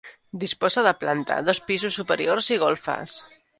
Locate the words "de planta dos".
0.87-1.61